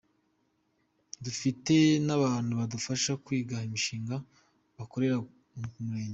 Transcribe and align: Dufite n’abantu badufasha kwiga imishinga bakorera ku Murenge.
Dufite 1.23 1.75
n’abantu 2.05 2.51
badufasha 2.59 3.11
kwiga 3.25 3.55
imishinga 3.67 4.15
bakorera 4.77 5.17
ku 5.73 5.79
Murenge. 5.87 6.09